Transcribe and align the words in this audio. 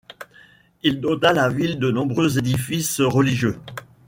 Il 0.81 0.99
dota 0.99 1.31
la 1.31 1.47
ville 1.49 1.77
de 1.77 1.91
nombreux 1.91 2.39
édifices 2.39 3.01
religieux. 3.01 3.59